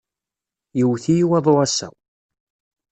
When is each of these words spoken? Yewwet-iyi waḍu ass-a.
Yewwet-iyi 0.77 1.25
waḍu 1.29 1.53
ass-a. 1.65 1.89